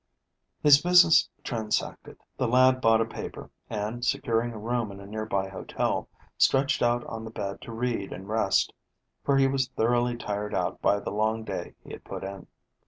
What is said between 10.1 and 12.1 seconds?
tired out by the long day he had